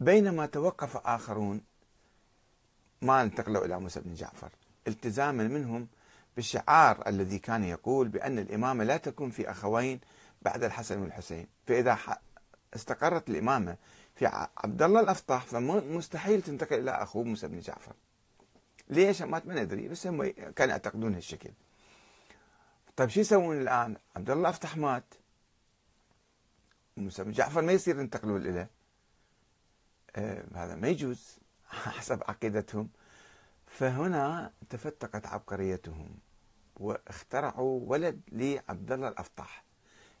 [0.00, 1.60] بينما توقف آخرون
[3.02, 4.52] ما انتقلوا إلى موسى بن جعفر.
[4.88, 5.88] التزاما منهم
[6.36, 10.00] بالشعار الذي كان يقول بأن الإمامة لا تكون في أخوين
[10.42, 11.46] بعد الحسن والحسين.
[11.66, 11.98] فإذا
[12.74, 13.76] استقرت الإمامة
[14.14, 14.26] في
[14.56, 17.92] عبد الله الأفطح فمستحيل تنتقل إلى أخوه موسى بن جعفر.
[18.88, 21.50] ليش؟ ما ندري بس هم كانوا يعتقدون هالشكل.
[22.96, 25.14] طيب شو يسوون الآن؟ عبد الله الأفطح مات.
[26.96, 28.70] موسى بن جعفر ما يصير ينتقلوا إليه.
[30.54, 31.38] هذا ما يجوز
[31.96, 32.88] حسب عقيدتهم.
[33.66, 36.08] فهنا تفتقت عبقريتهم
[36.76, 39.64] واخترعوا ولد لعبد الله الافطح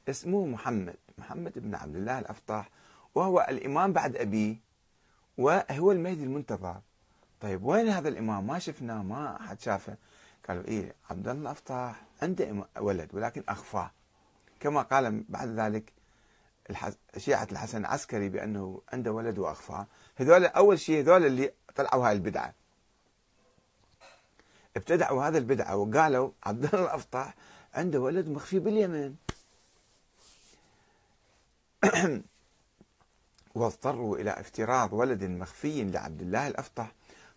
[0.08, 2.70] اسمه محمد محمد بن عبد الله الافطح
[3.14, 4.56] وهو الإمام بعد أبيه
[5.38, 6.80] وهو المهدي المنتظر.
[7.40, 9.96] طيب وين هذا الإمام؟ ما شفناه ما احد شافه.
[10.48, 13.90] قالوا إيه عبد الله الافطح عنده ولد ولكن أخفاه.
[14.60, 15.92] كما قال بعد ذلك
[17.16, 19.86] شيعة الحسن العسكري بأنه عنده ولد وأخفاه
[20.16, 22.54] هذول أول شيء هذول اللي طلعوا هاي البدعة.
[24.76, 27.34] ابتدعوا هذا البدعة وقالوا عبد الله الأفطح
[27.74, 29.14] عنده ولد مخفي باليمن.
[33.54, 36.92] واضطروا إلى افتراض ولد مخفي لعبد الله الأفطح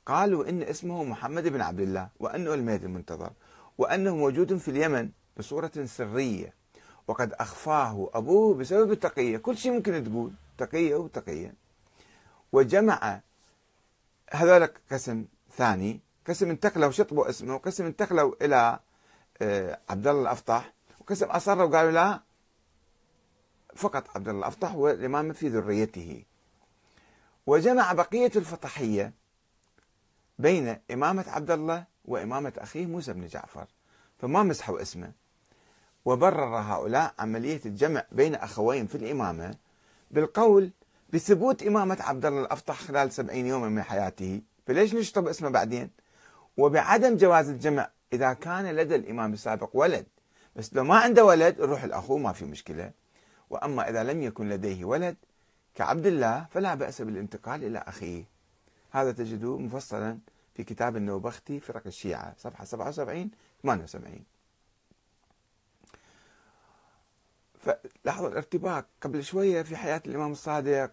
[0.05, 3.31] قالوا إن اسمه محمد بن عبد الله وأنه المهدي المنتظر
[3.77, 6.53] وأنه موجود في اليمن بصورة سرية.
[7.07, 9.37] وقد أخفاه أبوه بسبب التقية.
[9.37, 11.53] كل شيء ممكن تقول تقية وتقية
[12.51, 13.21] وجمع
[14.31, 15.25] هذول قسم
[15.57, 15.99] ثاني.
[16.27, 17.55] قسم انتقلوا شطبوا اسمه.
[17.55, 18.79] وقسم انتقلوا إلى
[19.41, 22.21] آه، عبد الله الأفطح وقسم أصروا وقالوا لا
[23.75, 26.23] فقط عبد الله الأفطح والإمامة في ذريته.
[27.47, 29.13] وجمع بقية الفطحية
[30.39, 33.67] بين إمامة عبد الله وإمامة أخيه موسى بن جعفر.
[34.19, 35.11] فما مسحوا اسمه.
[36.07, 39.55] وبرر هؤلاء عملية الجمع بين أخوين في الإمامة
[40.11, 40.71] بالقول
[41.13, 45.89] بثبوت إمامة عبد الله الأفطح خلال سبعين يوما من حياته فليش نشطب اسمه بعدين؟
[46.57, 50.05] وبعدم جواز الجمع إذا كان لدى الإمام السابق ولد.
[50.55, 52.91] بس لو ما عنده ولد نروح الأخو ما في مشكلة.
[53.49, 55.15] وأما إذا لم يكن لديه ولد
[55.75, 58.23] كعبد الله فلا بأس بالانتقال إلى أخيه.
[58.91, 60.17] هذا تجدوه مفصلا
[60.53, 63.31] في كتاب النوبختي فرق الشيعة صفحة 77
[63.63, 64.36] 78
[67.67, 68.85] فلاحظوا الارتباك.
[69.01, 70.91] قبل شوية في حياة الإمام الصادق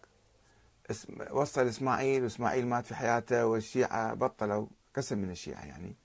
[1.30, 5.96] وصل إسماعيل وإسماعيل مات في حياته والشيعة بطلوا قسم من الشيعة يعني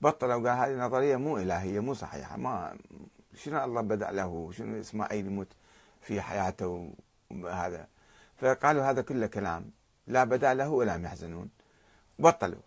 [0.00, 0.48] بطلوا.
[0.48, 2.36] قال هذه نظرية مو إلهية مو صحيحة.
[2.36, 2.78] ما
[3.34, 5.48] شنو الله بدأ له؟ شنو إسماعيل يموت
[6.00, 6.94] في حياته
[7.30, 7.86] وهذا؟
[8.36, 9.70] فقالوا هذا كله كلام
[10.06, 11.50] لا بدأ له ولا يحزنون.
[12.18, 12.60] بطلوا.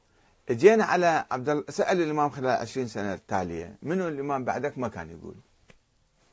[0.52, 5.10] جينا على عبد الله سأل الإمام خلال 20 سنة التالية منو الإمام بعدك؟ ما كان
[5.10, 5.36] يقول.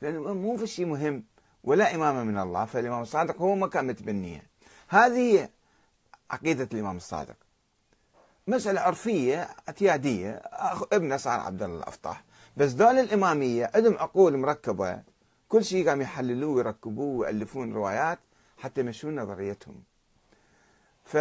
[0.01, 1.23] لأنه مو في شيء مهم.
[1.63, 4.43] ولا إمامة من الله فالإمام الصادق هو ما كان متبنية.
[4.87, 5.49] هذه هي
[6.31, 7.35] عقيدة الإمام الصادق.
[8.47, 10.41] مسألة عرفية اعتيادية
[10.93, 12.23] ابنه صار عبد الله الأفطح
[12.57, 15.03] بس دول الإمامية عندهم عقول مركبة.
[15.49, 18.19] كل شيء قام يحللوه ويركبوه ويألفون روايات
[18.57, 19.83] حتى يمشون نظريتهم.
[21.03, 21.17] ف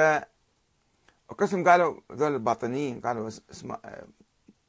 [1.39, 3.79] قسم قالوا ذول الباطنيين قالوا اسمع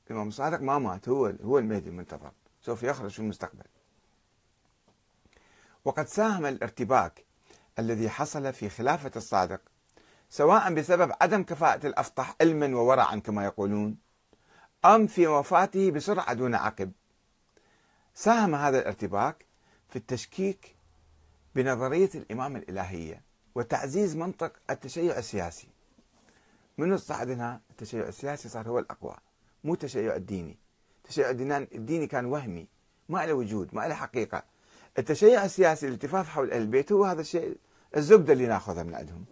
[0.08, 2.32] الإمام الصادق ما مات هو هو المهدي المنتظر.
[2.62, 3.64] سوف يخرج في المستقبل.
[5.86, 7.26] وقد ساهم الارتباك
[7.80, 9.62] الذي حصل في خلافة الصادق
[10.30, 13.98] سواء بسبب عدم كفاءة الأفطح علما وورعا كما يقولون
[14.86, 16.92] أم في وفاته بسرعة دون عقب.
[18.14, 19.46] ساهم هذا الارتباك
[19.90, 20.76] في التشكيك
[21.56, 23.22] بنظرية الإمامة الإلهية
[23.56, 25.68] وتعزيز منطق التشيع السياسي.
[26.78, 29.16] من الصعد هنا التشيع السياسي صار هو الأقوى
[29.64, 30.58] مو التشيع الديني.
[30.98, 32.68] التشيع الديني كان وهمي
[33.10, 34.44] ما له وجود ما له حقيقة.
[35.00, 37.58] التشيع السياسي الالتفاف حول البيت هو هذا الشيء
[37.98, 39.26] الزبدة اللي ناخذها من عندهم.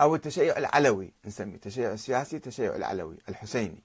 [0.00, 3.82] أو التشيع العلوي نسميه التشيع السياسي التشيع العلوي الحسيني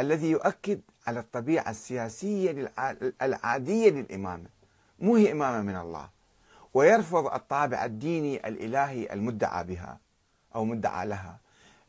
[0.00, 2.72] الذي يؤكد على الطبيعة السياسية
[3.22, 4.48] العادية للإمامة.
[4.98, 6.10] مو هي إمامة من الله.
[6.74, 9.98] ويرفض الطابع الديني الإلهي المدعى بها
[10.54, 11.38] أو مدعى لها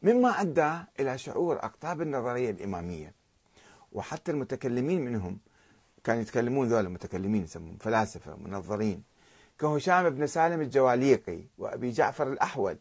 [0.03, 3.18] مما أدى إلى شعور أقطاب النظرية الإمامية.
[3.91, 5.39] وحتى المتكلمين منهم
[6.03, 9.03] كانوا يتكلمون ذول المتكلمين يسمون فلاسفة منظرين.
[9.59, 12.77] كهشام بن سالم الجواليقي وأبي جعفر الأحول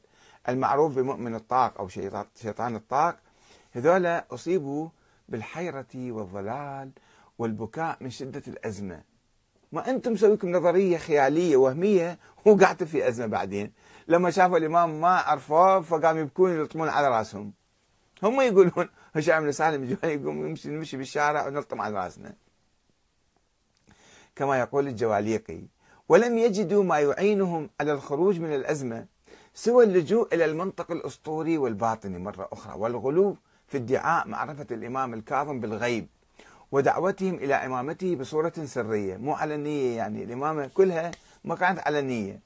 [0.49, 1.89] المعروف بمؤمن الطاق أو
[2.35, 3.19] شيطان الطاق
[3.73, 4.89] هذول أصيبوا
[5.29, 6.91] بالحيرة والضلال
[7.39, 9.03] والبكاء من شدة الأزمة.
[9.73, 13.73] ما أنتم مسويكم نظرية خيالية وهمية وقعدتوا في أزمة بعدين.
[14.09, 17.53] لما شافوا الإمام ما عرفوه فقاموا يبكون يلطمون على رأسهم.
[18.23, 22.35] هم يقولون هشام بن سالم يقوم يمشي نمشي بالشارع ونلطم على رأسنا.
[24.37, 25.61] كما يقول الجواليقي
[26.09, 29.07] ولم يجدوا ما يعينهم على الخروج من الأزمة
[29.55, 33.37] سوى اللجوء إلى المنطق الأسطوري والباطني مرة أخرى والغلو
[33.67, 36.07] في ادعاء معرفة الإمام الكاظم بالغيب
[36.73, 41.11] ودعوتهم إلى إمامته بصورة سرية مو علنية يعني الإمامة كلها
[41.45, 42.41] ما كانت علنية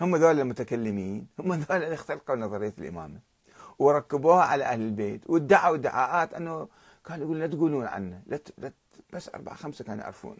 [0.00, 3.20] هم ذول المتكلمين هم ذول اللي اختلقوا نظرية الإمامة.
[3.78, 6.68] وركبوها على أهل البيت وادعوا ادعاءات أنه
[7.04, 8.72] كانوا يقولون لا تقولون عنه لا
[9.12, 10.36] بس أربعة خمسة كانوا يعرفون.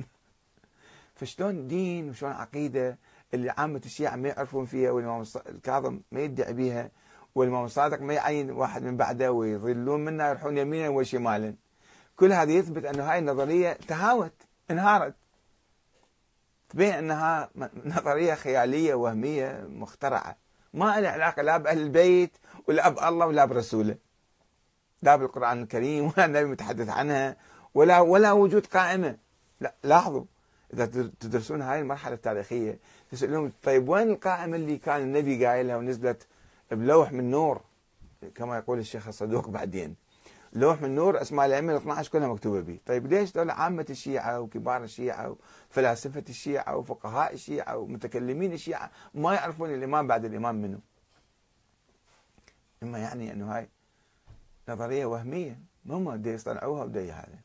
[1.16, 2.98] فشلون دين وشلون عقيدة
[3.34, 6.90] اللي عامة الشيعة ما يعرفون فيها والإمام الكاظم ما يدعي بها
[7.34, 11.54] والإمام الصادق ما يعين واحد من بعده ويضلون منها يروحون يمينا وشمالا
[12.16, 14.32] كل هذا يثبت أن هاي النظرية تهاوت
[14.70, 15.14] انهارت.
[16.68, 17.50] تبين أنها
[17.84, 20.36] نظرية خيالية وهمية مخترعة.
[20.76, 22.36] ما لها علاقة لا بأهل البيت
[22.68, 23.96] ولا بالله ولا برسوله.
[25.02, 27.36] لا بالقرآن الكريم ولا النبي متحدث عنها
[27.74, 29.16] ولا ولا وجود قائمة.
[29.60, 30.24] لا لاحظوا
[30.74, 30.86] إذا
[31.20, 32.78] تدرسون هاي المرحلة التاريخية
[33.10, 36.26] تسألون طيب وين القائمة اللي كان النبي قايلها ونزلت
[36.70, 37.60] بلوح من نور؟
[38.34, 39.96] كما يقول الشيخ الصدوق بعدين.
[40.56, 44.40] لوح من نور أسماء الأئمة ال 12 كلها مكتوبة به، طيب ليش دول عامة الشيعة
[44.40, 45.36] وكبار الشيعة
[45.70, 50.78] وفلاسفة الشيعة وفقهاء الشيعة ومتكلمين الشيعة ما يعرفون الإمام بعد الإمام منه؟
[52.82, 53.68] إما يعني أنه هاي
[54.68, 55.58] نظرية وهمية.
[55.86, 57.38] هم دي يصطنعوها ودي هذا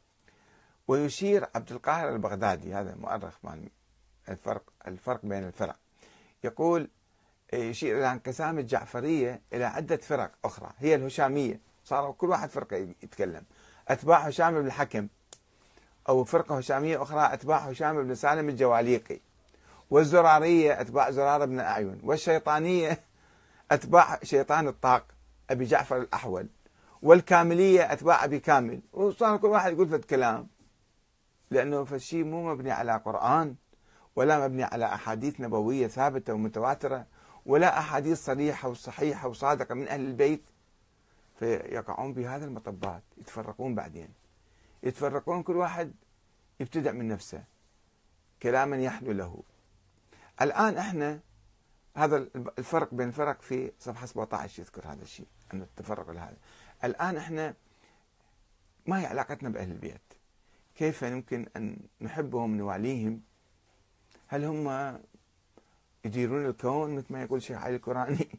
[0.87, 3.69] ويشير عبد القاهر البغدادي هذا مؤرخ مال
[4.29, 5.75] الفرق الفرق بين الفرق.
[6.43, 6.89] يقول
[7.53, 11.70] يشير إلى انقسام الجعفريه إلى عدة فرق أخرى هي الهشامية.
[11.83, 13.43] صاروا كل واحد فرقة يتكلم.
[13.87, 15.07] أتباع هشام بن الحكم
[16.09, 19.19] أو فرقة هشامية أخرى أتباع هشام بن سالم الجواليقي.
[19.89, 22.99] والزرارية أتباع زرارة بن الاعين والشيطانية
[23.71, 25.05] أتباع شيطان الطاق
[25.49, 26.47] أبي جعفر الأحول.
[27.01, 28.81] والكاملية أتباع أبي كامل.
[28.93, 30.47] وصار كل واحد يقول فد كلام
[31.51, 33.55] لأنه فالشيء مو مبني على قرآن
[34.15, 37.05] ولا مبني على أحاديث نبوية ثابتة ومتواترة
[37.45, 40.41] ولا أحاديث صريحة وصحيحة وصادقة من أهل البيت.
[41.41, 44.09] فيقعون بهذا المطبات يتفرقون بعدين.
[44.83, 45.93] يتفرقون كل واحد
[46.59, 47.43] يبتدع من نفسه
[48.41, 49.43] كلاما يحلو له.
[50.41, 51.19] الآن إحنا
[51.97, 52.17] هذا
[52.57, 56.37] الفرق بين الفرق في صفحة 17 يذكر هذا الشيء أن التفرق هذا
[56.83, 57.53] الآن إحنا
[58.85, 60.01] ما هي علاقتنا بأهل البيت؟
[60.75, 63.21] كيف يمكن أن نحبهم نواليهم؟
[64.27, 64.99] هل هم
[66.05, 68.29] يديرون الكون مثل ما يقول الشيخ علي القراني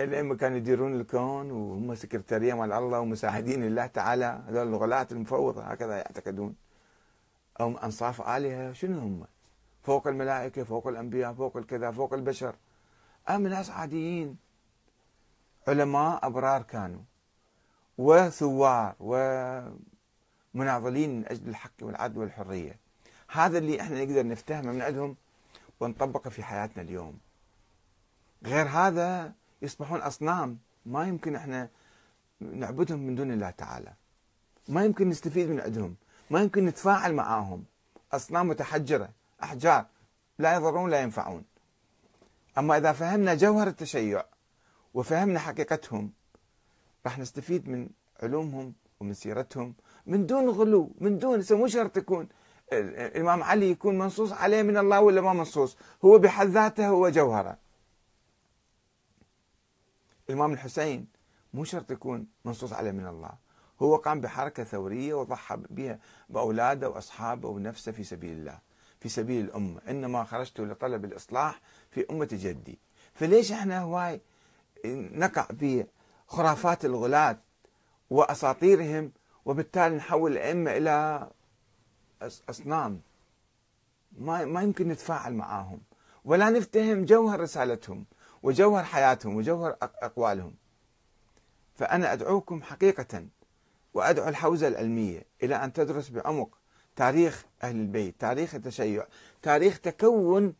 [0.00, 4.42] الأئمة كانوا يديرون الكون وهم سكرتارية مال الله ومساعدين لله تعالى.
[4.48, 6.56] هذول الغلاة المفوضة هكذا يعتقدون.
[7.60, 8.72] أو أنصاف آلهة.
[8.72, 9.24] شنو هم؟
[9.82, 12.54] فوق الملائكة فوق الأنبياء فوق الكذا فوق البشر.
[13.28, 14.36] أم ناس عاديين.
[15.68, 17.00] علماء أبرار كانوا.
[17.98, 18.94] وثوار
[20.54, 22.78] ومناضلين من أجل الحق والعدل والحرية.
[23.28, 25.16] هذا اللي إحنا نقدر نفتهمه من عندهم
[25.80, 27.18] ونطبقه في حياتنا اليوم.
[28.46, 30.58] غير هذا يصبحون أصنام.
[30.86, 31.68] ما يمكن إحنا
[32.40, 33.92] نعبدهم من دون الله تعالى.
[34.68, 35.96] ما يمكن نستفيد من عندهم.
[36.30, 37.64] ما يمكن نتفاعل معاهم.
[38.12, 39.08] أصنام متحجرة
[39.42, 39.86] أحجار.
[40.38, 41.44] لا يضرون ولا ينفعون.
[42.58, 44.24] أما إذا فهمنا جوهر التشيع
[44.94, 46.12] وفهمنا حقيقتهم
[47.06, 47.88] راح نستفيد من
[48.22, 49.74] علومهم ومن سيرتهم.
[50.06, 52.28] من دون غلو من دون مو شرط يكون
[52.72, 55.76] الإمام علي يكون منصوص عليه من الله ولا ما منصوص.
[56.04, 57.58] هو بحد ذاته هو جوهره.
[60.30, 61.06] الإمام الحسين
[61.54, 63.30] مو شرط يكون منصوص عليه من الله.
[63.82, 68.58] هو قام بحركة ثورية وضحى بها بأولاده وأصحابه ونفسه في سبيل الله
[69.00, 69.80] في سبيل الأمة.
[69.88, 71.60] إنما خرجت لطلب الإصلاح
[71.90, 72.78] في أمة جدي.
[73.14, 74.20] فليش إحنا هواي
[74.84, 75.86] نقع في
[76.26, 77.38] خرافات الغلاة
[78.10, 79.12] وأساطيرهم
[79.44, 81.28] وبالتالي نحول الأئمة إلى
[82.50, 83.00] أصنام؟
[84.18, 85.80] ما ما يمكن نتفاعل معاهم.
[86.24, 88.04] ولا نفتهم جوهر رسالتهم.
[88.42, 90.54] وجوهر حياتهم وجوهر أقوالهم.
[91.74, 93.26] فأنا أدعوكم حقيقة
[93.94, 96.58] وأدعو الحوزة العلمية إلى أن تدرس بعمق
[96.96, 99.06] تاريخ أهل البيت تاريخ التشيع
[99.42, 100.54] تاريخ تكون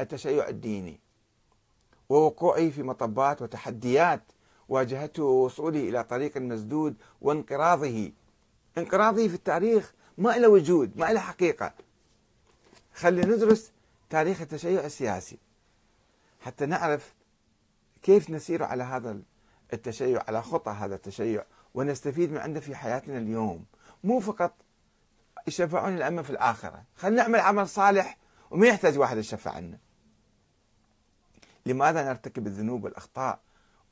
[0.00, 1.00] التشيع الديني.
[2.08, 4.22] ووقوعه في مطبات وتحديات
[4.68, 8.12] واجهته ووصوله إلى طريق مسدود وانقراضه.
[8.78, 11.74] انقراضه في التاريخ ما له وجود ما له حقيقة.
[12.94, 13.72] خلي ندرس
[14.10, 15.38] تاريخ التشيع السياسي.
[16.40, 17.14] حتى نعرف
[18.02, 19.20] كيف نسير على هذا
[19.72, 23.64] التشيع على خطى هذا التشيع ونستفيد من عنده في حياتنا اليوم.
[24.04, 24.54] مو فقط
[25.46, 26.84] يشفعون الأئمة في الآخرة.
[26.96, 28.18] خلينا نعمل عمل صالح
[28.50, 29.78] وما يحتاج واحد يشفع عنا.
[31.66, 33.40] لماذا نرتكب الذنوب والأخطاء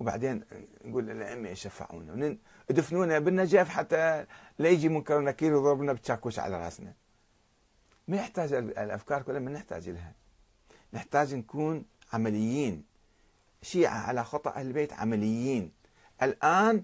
[0.00, 0.45] وبعدين
[0.85, 2.37] نقول الأئمة يشفعونا؟
[2.71, 4.26] يدفنونا بالنجف حتى
[4.59, 6.95] لا يجي منكر ونكير ويضربنا بتشاكوش على رأسنا.
[8.09, 10.12] ما يحتاج الأفكار كلها ما نحتاج لها.
[10.93, 12.85] نحتاج نكون عمليين.
[13.63, 15.73] شيعة على خطأ أهل البيت عمليين.
[16.23, 16.83] الآن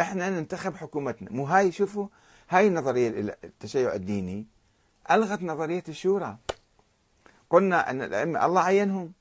[0.00, 1.32] إحنا ننتخب حكومتنا.
[1.32, 2.08] مو هاي شوفوا
[2.48, 3.08] هاي النظرية
[3.44, 4.46] التشيع الديني.
[5.10, 6.36] ألغت نظرية الشورى.
[7.50, 9.12] قلنا أن الأئمة الله عينهم.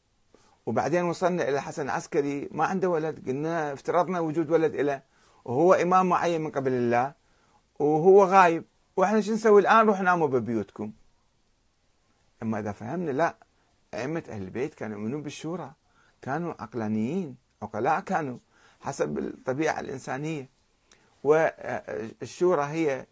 [0.65, 3.29] وبعدين وصلنا إلى حسن العسكري ما عنده ولد.
[3.29, 5.01] قلنا افترضنا وجود ولد له
[5.45, 7.13] وهو إمام معين من قبل الله.
[7.79, 8.63] وهو غايب.
[8.97, 10.91] وإحنا شو نسوي الآن؟ روح ناموا ببيوتكم.
[12.43, 13.35] أما إذا فهمنا لا.
[13.93, 15.73] أئمة أهل البيت كانوا يؤمنون بالشورى
[16.21, 18.37] كانوا عقلانيين عقلاء كانوا
[18.81, 20.49] حسب الطبيعة الإنسانية.
[21.23, 23.05] والشورى هي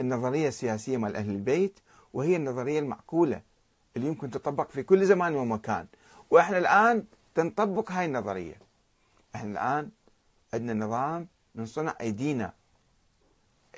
[0.00, 1.78] النظرية السياسية مال أهل البيت
[2.12, 3.42] وهي النظرية المعقولة
[3.96, 5.86] اللي يمكن تطبق في كل زمان ومكان.
[6.30, 8.54] وإحنا الآن تنطبق هاي النظرية.
[9.34, 9.90] إحنا الآن
[10.54, 12.52] عندنا نظام من صنع أيدينا.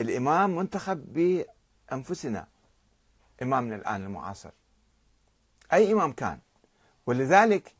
[0.01, 2.49] الإمام منتخب بأنفسنا.
[3.43, 4.51] إمامنا الآن المعاصر.
[5.73, 6.39] أي إمام كان.
[7.07, 7.75] ولذلك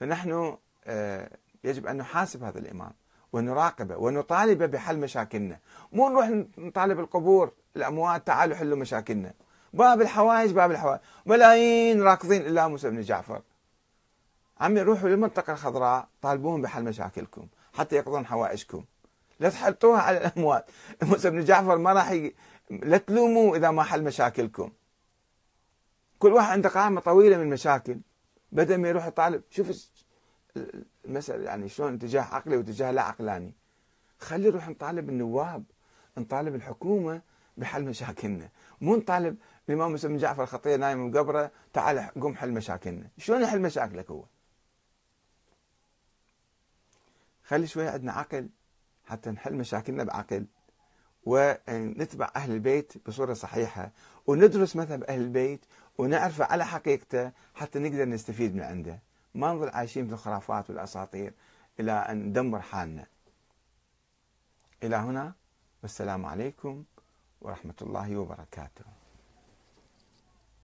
[0.00, 1.30] فنحن آه،
[1.64, 2.92] يجب أن نحاسب هذا الإمام
[3.32, 5.58] ونراقبه ونطالبه بحل مشاكلنا.
[5.92, 9.34] مو نروح نطالب القبور الأموات تعالوا حلوا مشاكلنا.
[9.72, 11.00] باب الحوائج باب الحوائج.
[11.26, 13.42] ملايين راكضين إلا موسى بن جعفر.
[14.60, 18.84] عمي روحوا للمنطقة الخضراء طالبوهم بحل مشاكلكم حتى يقضون حوائجكم.
[19.40, 20.70] لا تحطوها على الأموات.
[21.02, 22.34] موسى بن جعفر ما راح ي...
[22.70, 24.72] لا تلوموا إذا ما حل مشاكلكم.
[26.18, 27.98] كل واحد عنده قائمة طويلة من المشاكل
[28.52, 29.90] بدل ما يروح يطالب شوف
[31.04, 33.54] المسألة يعني شلون اتجاه عقلي واتجاه لا عقلاني.
[34.18, 35.64] خلي نروح نطالب النواب
[36.18, 37.22] نطالب الحكومة
[37.56, 38.48] بحل مشاكلنا.
[38.80, 39.36] مو نطالب
[39.68, 43.10] الإمام مسلم بن جعفر الخطية نايم بقبره تعال قم حل مشاكلنا.
[43.18, 44.24] شلون يحل مشاكلك هو؟
[47.44, 48.48] خلي شوية عندنا عقل
[49.04, 50.46] حتى نحل مشاكلنا بعقل
[51.24, 53.92] ونتبع أهل البيت بصورة صحيحة
[54.26, 55.64] وندرس مذهب أهل البيت
[55.98, 58.98] ونعرفه على حقيقته حتى نقدر نستفيد من عنده.
[59.34, 61.32] ما نظل عايشين في الخرافات والأساطير
[61.80, 63.06] إلى أن ندمر حالنا.
[64.82, 65.32] إلى هنا
[65.82, 66.84] والسلام عليكم
[67.40, 68.97] ورحمة الله وبركاته.